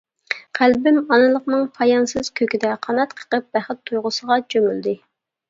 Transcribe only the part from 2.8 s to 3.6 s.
قانات قېقىپ